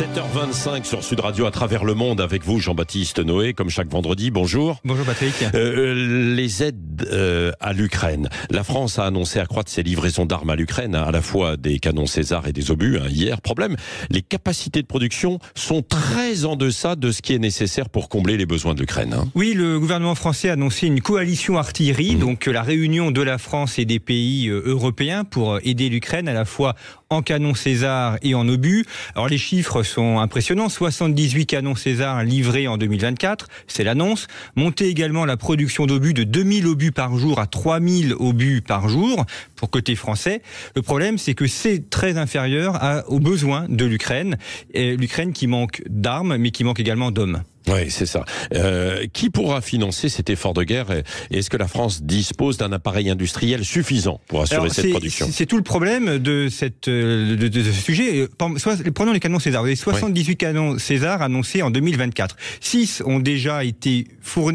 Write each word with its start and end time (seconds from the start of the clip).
7h25 0.00 0.84
sur 0.84 1.04
Sud 1.04 1.20
Radio 1.20 1.44
à 1.44 1.50
travers 1.50 1.84
le 1.84 1.92
monde 1.92 2.22
avec 2.22 2.42
vous, 2.42 2.58
Jean-Baptiste 2.58 3.18
Noé, 3.18 3.52
comme 3.52 3.68
chaque 3.68 3.90
vendredi. 3.90 4.30
Bonjour. 4.30 4.80
Bonjour 4.82 5.04
Patrick. 5.04 5.34
Euh, 5.54 6.34
les 6.34 6.62
aides 6.62 7.06
euh, 7.12 7.52
à 7.60 7.74
l'Ukraine. 7.74 8.30
La 8.48 8.64
France 8.64 8.98
a 8.98 9.04
annoncé 9.04 9.40
accroître 9.40 9.70
ses 9.70 9.82
livraisons 9.82 10.24
d'armes 10.24 10.48
à 10.48 10.56
l'Ukraine, 10.56 10.94
à 10.94 11.10
la 11.10 11.20
fois 11.20 11.58
des 11.58 11.78
canons 11.78 12.06
César 12.06 12.48
et 12.48 12.54
des 12.54 12.70
obus. 12.70 12.96
Hein, 12.96 13.08
hier, 13.10 13.42
problème, 13.42 13.76
les 14.08 14.22
capacités 14.22 14.80
de 14.80 14.86
production 14.86 15.38
sont 15.54 15.82
très 15.82 16.46
en 16.46 16.56
deçà 16.56 16.96
de 16.96 17.12
ce 17.12 17.20
qui 17.20 17.34
est 17.34 17.38
nécessaire 17.38 17.90
pour 17.90 18.08
combler 18.08 18.38
les 18.38 18.46
besoins 18.46 18.72
de 18.72 18.80
l'Ukraine. 18.80 19.12
Hein. 19.12 19.28
Oui, 19.34 19.52
le 19.52 19.78
gouvernement 19.78 20.14
français 20.14 20.48
a 20.48 20.54
annoncé 20.54 20.86
une 20.86 21.02
coalition 21.02 21.58
artillerie, 21.58 22.16
mmh. 22.16 22.20
donc 22.20 22.46
la 22.46 22.62
réunion 22.62 23.10
de 23.10 23.20
la 23.20 23.36
France 23.36 23.78
et 23.78 23.84
des 23.84 24.00
pays 24.00 24.48
euh, 24.48 24.62
européens 24.64 25.24
pour 25.24 25.58
aider 25.62 25.90
l'Ukraine 25.90 26.26
à 26.26 26.32
la 26.32 26.46
fois 26.46 26.74
en 27.10 27.22
canons 27.22 27.54
César 27.54 28.16
et 28.22 28.34
en 28.34 28.48
obus. 28.48 28.86
Alors 29.14 29.28
les 29.28 29.36
chiffres 29.36 29.82
sont 29.90 30.18
impressionnants. 30.18 30.68
78 30.68 31.46
canons 31.46 31.74
César 31.74 32.22
livrés 32.22 32.68
en 32.68 32.78
2024, 32.78 33.48
c'est 33.66 33.84
l'annonce. 33.84 34.28
Monter 34.56 34.88
également 34.88 35.24
la 35.24 35.36
production 35.36 35.86
d'obus 35.86 36.14
de 36.14 36.24
2000 36.24 36.66
obus 36.66 36.92
par 36.92 37.16
jour 37.16 37.40
à 37.40 37.46
3000 37.46 38.14
obus 38.18 38.62
par 38.62 38.88
jour 38.88 39.26
pour 39.56 39.70
côté 39.70 39.96
français. 39.96 40.42
Le 40.76 40.82
problème, 40.82 41.18
c'est 41.18 41.34
que 41.34 41.46
c'est 41.46 41.90
très 41.90 42.16
inférieur 42.16 43.04
aux 43.08 43.20
besoins 43.20 43.66
de 43.68 43.84
l'Ukraine. 43.84 44.38
L'Ukraine 44.74 45.32
qui 45.32 45.46
manque 45.46 45.82
d'armes, 45.88 46.36
mais 46.36 46.50
qui 46.50 46.64
manque 46.64 46.80
également 46.80 47.10
d'hommes. 47.10 47.42
Oui, 47.68 47.90
c'est 47.90 48.06
ça. 48.06 48.24
Euh, 48.54 49.06
qui 49.12 49.30
pourra 49.30 49.60
financer 49.60 50.08
cet 50.08 50.30
effort 50.30 50.54
de 50.54 50.62
guerre 50.62 50.90
et 50.90 51.38
est-ce 51.38 51.50
que 51.50 51.56
la 51.56 51.68
France 51.68 52.02
dispose 52.02 52.56
d'un 52.56 52.72
appareil 52.72 53.10
industriel 53.10 53.64
suffisant 53.64 54.20
pour 54.28 54.42
assurer 54.42 54.70
cette 54.70 54.90
production? 54.90 55.28
C'est 55.30 55.46
tout 55.46 55.56
le 55.56 55.62
problème 55.62 56.18
de, 56.18 56.48
cette, 56.48 56.88
euh, 56.88 57.36
de, 57.36 57.62
ce 57.62 57.72
sujet. 57.72 58.28
Prenons 58.94 59.12
les 59.12 59.20
canons 59.20 59.38
César. 59.38 59.62
Vous 59.62 59.68
avez 59.68 59.76
78 59.76 60.36
canons 60.36 60.78
César 60.78 61.22
annoncés 61.22 61.62
en 61.62 61.70
2024. 61.70 62.36
6 62.60 63.02
ont 63.04 63.20
déjà 63.20 63.64
été 63.64 64.06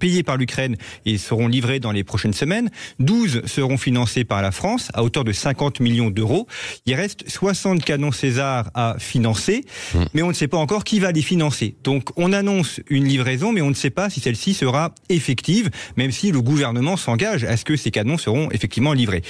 payés 0.00 0.22
par 0.22 0.36
l'Ukraine 0.36 0.76
et 1.04 1.18
seront 1.18 1.48
livrés 1.48 1.80
dans 1.80 1.92
les 1.92 2.04
prochaines 2.04 2.32
semaines. 2.32 2.70
12 2.98 3.42
seront 3.46 3.76
financés 3.76 4.24
par 4.24 4.42
la 4.42 4.52
France 4.52 4.88
à 4.94 5.02
hauteur 5.02 5.24
de 5.24 5.32
50 5.32 5.80
millions 5.80 6.10
d'euros. 6.10 6.46
Il 6.86 6.94
reste 6.94 7.28
60 7.28 7.84
canons 7.84 8.12
César 8.12 8.70
à 8.74 8.96
financer, 8.98 9.64
mmh. 9.94 9.98
mais 10.14 10.22
on 10.22 10.28
ne 10.28 10.32
sait 10.32 10.48
pas 10.48 10.58
encore 10.58 10.84
qui 10.84 10.98
va 10.98 11.12
les 11.12 11.22
financer. 11.22 11.76
Donc 11.84 12.10
on 12.16 12.32
annonce 12.32 12.80
une 12.88 13.04
livraison, 13.04 13.52
mais 13.52 13.62
on 13.62 13.70
ne 13.70 13.74
sait 13.74 13.90
pas 13.90 14.10
si 14.10 14.20
celle-ci 14.20 14.54
sera 14.54 14.94
effective, 15.08 15.70
même 15.96 16.10
si 16.10 16.30
le 16.30 16.40
gouvernement 16.40 16.96
s'engage 16.96 17.44
à 17.44 17.56
ce 17.56 17.64
que 17.64 17.76
ces 17.76 17.90
canons 17.90 18.18
seront 18.18 18.50
effectivement 18.50 18.92
livrés. 18.92 19.22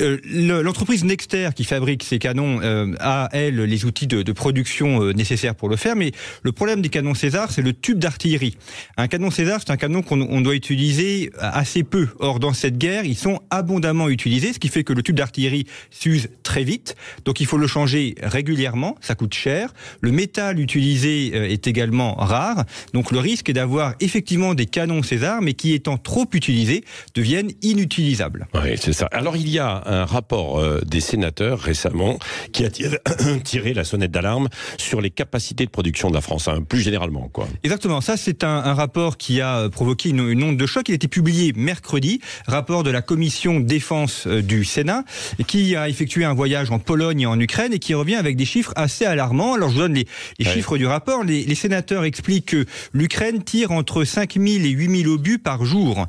Euh, 0.00 0.18
l'entreprise 0.62 1.04
Nexter 1.04 1.50
qui 1.54 1.64
fabrique 1.64 2.02
ces 2.02 2.18
canons 2.18 2.60
euh, 2.62 2.94
a, 3.00 3.28
elle, 3.32 3.56
les 3.56 3.84
outils 3.84 4.06
de, 4.06 4.32
production 4.32 5.02
euh, 5.02 5.12
nécessaires 5.12 5.54
pour 5.54 5.68
le 5.68 5.76
faire, 5.76 5.96
mais 5.96 6.12
le 6.42 6.52
problème 6.52 6.82
des 6.82 6.88
canons 6.88 7.14
César, 7.14 7.50
c'est 7.50 7.62
le 7.62 7.72
tube 7.72 7.98
d'artillerie. 7.98 8.56
Un 8.96 9.08
canon 9.08 9.30
César, 9.30 9.60
c'est 9.64 9.72
un 9.72 9.76
canon 9.76 10.02
qu'on 10.02 10.40
doit 10.40 10.54
utiliser 10.54 11.30
assez 11.38 11.82
peu. 11.82 12.08
Or, 12.18 12.40
dans 12.40 12.52
cette 12.52 12.78
guerre, 12.78 13.04
ils 13.04 13.16
sont 13.16 13.40
abondamment 13.50 14.08
utilisés, 14.08 14.52
ce 14.52 14.58
qui 14.58 14.68
fait 14.68 14.84
que 14.84 14.92
le 14.92 15.02
tube 15.02 15.16
d'artillerie 15.16 15.66
s'use 15.90 16.28
très 16.42 16.64
vite, 16.64 16.96
donc 17.24 17.40
il 17.40 17.46
faut 17.46 17.58
le 17.58 17.66
changer 17.66 18.14
régulièrement, 18.22 18.96
ça 19.00 19.14
coûte 19.14 19.34
cher. 19.34 19.72
Le 20.00 20.12
métal 20.12 20.60
utilisé 20.60 21.52
est 21.52 21.66
également 21.66 22.14
rare, 22.14 22.64
donc 22.92 23.12
le 23.12 23.18
risque 23.18 23.48
est 23.48 23.54
d'avoir 23.54 23.94
effectivement 24.00 24.54
des 24.54 24.66
canons 24.66 25.02
César, 25.02 25.40
mais 25.42 25.54
qui 25.54 25.72
étant 25.72 25.96
trop 25.96 26.26
utilisés, 26.32 26.84
deviennent 27.14 27.50
inutilisables. 27.62 28.48
Oui, 28.54 28.76
c'est 28.80 28.92
ça. 28.92 29.06
Alors 29.12 29.36
il 29.36 29.48
y 29.48 29.58
a 29.58 29.82
un 29.86 30.04
rapport 30.04 30.58
euh, 30.58 30.80
des 30.86 31.00
sénateurs 31.00 31.60
récemment 31.60 32.18
qui 32.52 32.64
a 32.64 32.70
tiré, 32.70 33.72
la 33.74 33.84
sonnette 33.84 34.10
d'alarme 34.10 34.48
sur 34.78 35.00
les 35.00 35.10
capacités 35.10 35.64
de 35.64 35.70
production 35.70 36.08
de 36.08 36.14
la 36.14 36.20
France, 36.20 36.48
hein, 36.48 36.62
plus 36.62 36.80
généralement. 36.80 37.28
Quoi. 37.32 37.48
Exactement. 37.62 38.00
Ça, 38.00 38.16
c'est 38.16 38.44
un, 38.44 38.74
rapport 38.74 39.16
qui 39.16 39.40
a 39.40 39.58
euh, 39.58 39.68
provoqué 39.68 40.10
une, 40.10 40.42
onde 40.42 40.56
de 40.56 40.66
choc. 40.66 40.88
Il 40.88 40.92
a 40.92 40.94
été 40.94 41.08
publié 41.08 41.52
mercredi, 41.56 42.20
rapport 42.46 42.82
de 42.82 42.90
la 42.90 43.02
commission 43.02 43.60
défense 43.60 44.26
euh, 44.26 44.42
du 44.42 44.64
Sénat, 44.64 45.04
qui 45.46 45.76
a 45.76 45.88
effectué 45.88 46.24
un 46.24 46.34
voyage 46.34 46.70
en 46.70 46.78
Pologne 46.78 47.22
et 47.22 47.26
en 47.26 47.38
Ukraine 47.38 47.72
et 47.72 47.78
qui 47.78 47.94
revient 47.94 48.16
avec 48.16 48.36
des 48.36 48.44
chiffres 48.44 48.72
assez 48.76 49.04
alarmants. 49.04 49.54
Alors 49.54 49.70
je 49.70 49.74
vous 49.74 49.80
donne 49.80 49.94
les, 49.94 50.06
chiffres 50.44 50.76
du 50.76 50.86
rapport. 50.86 51.24
Les, 51.24 51.44
les 51.44 51.54
sénateurs 51.54 52.04
expliquent 52.04 52.46
que 52.46 52.66
l'Ukraine 52.92 53.42
tire 53.42 53.72
entre 53.72 54.04
5 54.04 54.34
000 54.34 54.46
et 54.64 54.70
8 54.70 55.02
000 55.02 55.12
obus 55.12 55.38
par 55.38 55.64
jour. 55.64 56.06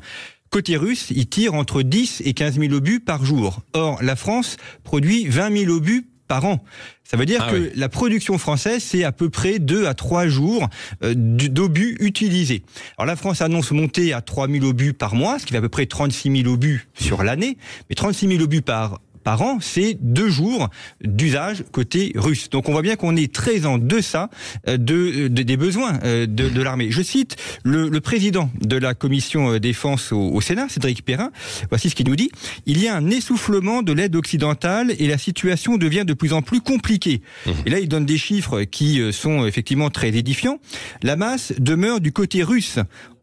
Côté 0.50 0.76
russe, 0.76 1.08
il 1.10 1.26
tire 1.28 1.54
entre 1.54 1.82
10 1.82 2.22
et 2.24 2.32
15 2.32 2.58
000 2.58 2.72
obus 2.72 3.00
par 3.00 3.24
jour. 3.24 3.60
Or, 3.74 3.98
la 4.02 4.16
France 4.16 4.56
produit 4.82 5.26
20 5.26 5.64
000 5.64 5.72
obus 5.72 6.06
par 6.26 6.44
an. 6.44 6.62
Ça 7.04 7.16
veut 7.16 7.26
dire 7.26 7.42
ah 7.46 7.50
que 7.50 7.70
la 7.74 7.88
production 7.88 8.36
française, 8.36 8.82
c'est 8.82 9.02
à 9.02 9.12
peu 9.12 9.30
près 9.30 9.58
2 9.58 9.86
à 9.86 9.94
3 9.94 10.28
jours 10.28 10.68
euh, 11.02 11.14
d'obus 11.16 11.96
utilisés. 12.00 12.62
Alors 12.98 13.06
la 13.06 13.16
France 13.16 13.40
annonce 13.40 13.72
monter 13.72 14.12
à 14.12 14.20
3 14.20 14.46
000 14.48 14.66
obus 14.66 14.92
par 14.92 15.14
mois, 15.14 15.38
ce 15.38 15.46
qui 15.46 15.52
fait 15.52 15.58
à 15.58 15.62
peu 15.62 15.70
près 15.70 15.86
36 15.86 16.42
000 16.42 16.52
obus 16.52 16.86
sur 16.94 17.22
l'année. 17.22 17.56
Mais 17.88 17.94
36 17.94 18.28
000 18.28 18.42
obus 18.42 18.60
par 18.60 19.00
par 19.28 19.42
an, 19.42 19.58
c'est 19.60 19.98
deux 20.00 20.30
jours 20.30 20.70
d'usage 21.04 21.62
côté 21.70 22.12
russe. 22.14 22.48
Donc 22.48 22.70
on 22.70 22.72
voit 22.72 22.80
bien 22.80 22.96
qu'on 22.96 23.14
est 23.14 23.30
très 23.30 23.66
en 23.66 23.76
deçà 23.76 24.30
euh, 24.66 24.78
de, 24.78 25.28
des 25.28 25.58
besoins 25.58 25.98
euh, 26.02 26.24
de, 26.24 26.62
l'armée. 26.62 26.90
Je 26.90 27.02
cite 27.02 27.36
le, 27.62 27.90
président 28.00 28.50
de 28.62 28.78
la 28.78 28.94
commission 28.94 29.52
euh, 29.52 29.60
défense 29.60 30.12
au, 30.12 30.40
Sénat, 30.40 30.70
Cédric 30.70 31.04
Perrin. 31.04 31.30
Voici 31.68 31.90
ce 31.90 31.94
qu'il 31.94 32.08
nous 32.08 32.16
dit. 32.16 32.30
Il 32.64 32.82
y 32.82 32.88
a 32.88 32.96
un 32.96 33.10
essoufflement 33.10 33.82
de 33.82 33.92
l'aide 33.92 34.16
occidentale 34.16 34.94
et 34.98 35.06
la 35.06 35.18
situation 35.18 35.76
devient 35.76 36.06
de 36.06 36.14
plus 36.14 36.32
en 36.32 36.40
plus 36.40 36.62
compliquée. 36.62 37.20
Mmh. 37.44 37.50
Et 37.66 37.70
là, 37.70 37.80
il 37.80 37.88
donne 37.90 38.06
des 38.06 38.16
chiffres 38.16 38.62
qui 38.62 39.12
sont 39.12 39.44
effectivement 39.44 39.90
très 39.90 40.08
édifiants. 40.08 40.58
La 41.02 41.16
masse 41.16 41.52
demeure 41.58 42.00
du 42.00 42.12
côté 42.12 42.42
russe. 42.42 42.78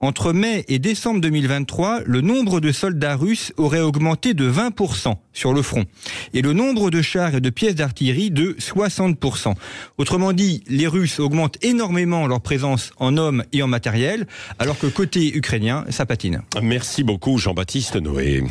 Entre 0.06 0.34
mai 0.34 0.64
et 0.68 0.78
décembre 0.78 1.20
2023, 1.20 2.02
le 2.06 2.22
nombre 2.22 2.60
de 2.60 2.72
soldats 2.72 3.16
russes 3.16 3.52
aurait 3.58 3.82
augmenté 3.82 4.36
de 4.36 4.48
20% 4.48 5.16
sur 5.34 5.52
le 5.52 5.64
front 5.64 5.84
et 6.36 6.44
le 6.44 6.54
nombre 6.54 6.92
de 6.92 7.02
chars 7.02 7.34
et 7.34 7.42
de 7.42 7.50
pièces 7.50 7.74
d'artillerie 7.74 8.30
de 8.30 8.56
60%. 8.60 9.56
Autrement 9.98 10.32
dit, 10.32 10.64
les 10.68 10.86
Russes 10.86 11.20
augmentent 11.20 11.58
énormément 11.64 12.28
leur 12.28 12.42
présence 12.42 12.92
en 12.98 13.18
hommes 13.18 13.46
et 13.52 13.64
en 13.64 13.68
matériel, 13.68 14.28
alors 14.60 14.78
que 14.78 14.86
côté 14.86 15.36
ukrainien, 15.36 15.86
ça 15.90 16.06
patine. 16.06 16.44
Merci 16.62 17.04
beaucoup 17.04 17.40
Jean-Baptiste 17.40 17.96
Noé. 17.96 18.44